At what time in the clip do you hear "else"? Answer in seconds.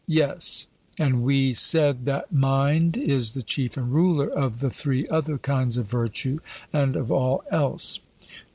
7.51-7.99